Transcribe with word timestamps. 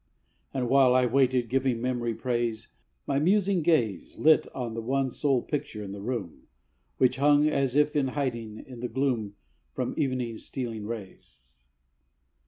And 0.51 0.67
while 0.67 0.95
I 0.95 1.05
waited, 1.05 1.47
giving 1.47 1.79
memory 1.79 2.15
praise, 2.15 2.69
My 3.05 3.19
musing 3.19 3.61
gaze 3.61 4.17
Lit 4.17 4.47
on 4.55 4.73
the 4.73 4.81
one 4.81 5.11
sole 5.11 5.43
picture 5.43 5.83
in 5.83 5.91
the 5.91 6.01
room, 6.01 6.47
Which 6.97 7.17
hung, 7.17 7.47
as 7.47 7.75
if 7.75 7.95
in 7.95 8.07
hiding, 8.07 8.65
in 8.65 8.79
the 8.79 8.87
gloom 8.89 9.35
From 9.75 9.93
evening's 9.97 10.43
stealing 10.43 10.87
rays. 10.87 11.61